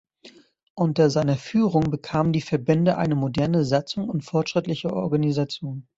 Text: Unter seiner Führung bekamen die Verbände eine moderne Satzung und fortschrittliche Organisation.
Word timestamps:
Unter 0.73 1.11
seiner 1.11 1.37
Führung 1.37 1.91
bekamen 1.91 2.33
die 2.33 2.41
Verbände 2.41 2.97
eine 2.97 3.13
moderne 3.13 3.63
Satzung 3.65 4.09
und 4.09 4.25
fortschrittliche 4.25 4.91
Organisation. 4.91 5.87